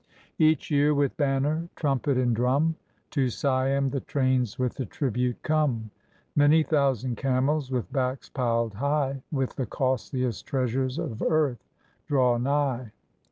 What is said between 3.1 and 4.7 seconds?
To Siam the trains